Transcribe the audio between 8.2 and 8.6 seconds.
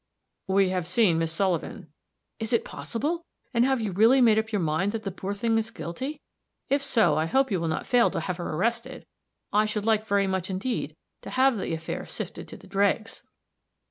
have her